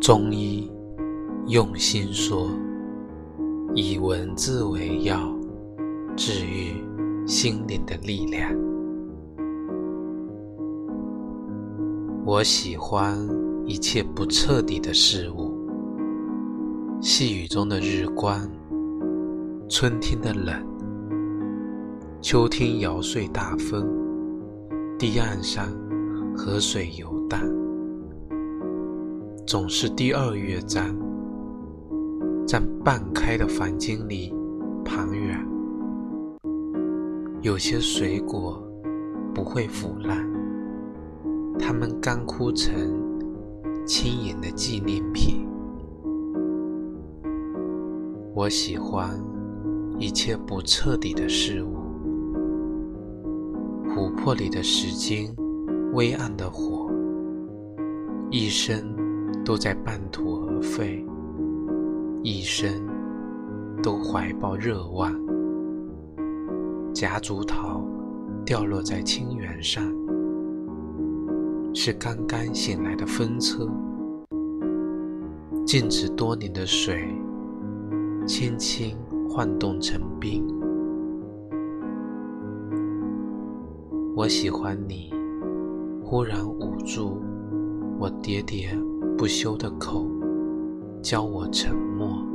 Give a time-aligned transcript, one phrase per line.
[0.00, 0.72] 中医
[1.48, 2.48] 用心说，
[3.74, 5.30] 以文字为药，
[6.16, 6.82] 治愈
[7.26, 8.50] 心灵的力量。
[12.24, 13.14] 我喜欢
[13.66, 15.52] 一切不彻底的事物，
[17.02, 18.48] 细雨中的日光，
[19.68, 20.66] 春天的冷，
[22.22, 23.86] 秋天摇碎大风，
[24.98, 25.68] 堤岸上
[26.34, 27.38] 河水游荡，
[29.50, 30.96] 总是第二乐章，
[32.46, 34.32] 在半开的房间里
[34.84, 35.44] 盘旋。
[37.42, 38.62] 有些水果
[39.34, 40.24] 不会腐烂。
[41.58, 42.72] 它们干枯成
[43.84, 45.44] 轻盈的纪念品。
[48.32, 49.20] 我喜欢
[49.98, 51.76] 一切不彻底的事物。
[53.88, 55.34] 琥珀里的时间，
[55.92, 56.88] 微暗的火，
[58.30, 58.94] 一生
[59.50, 61.04] 都在半途而废，
[62.22, 62.70] 一生
[63.82, 65.12] 都怀抱热望。
[66.94, 67.84] 夹竹桃
[68.46, 69.82] 掉落在青原上。
[71.74, 73.68] 是刚刚醒来的风车，
[75.66, 77.12] 静止多年的水，
[78.24, 78.96] 轻轻
[79.28, 80.46] 晃动成冰。
[84.14, 85.12] 我喜欢你，
[86.04, 87.20] 忽然捂住
[87.98, 88.89] 我喋喋
[89.20, 90.06] 不休的口，
[91.02, 92.29] 教我沉默。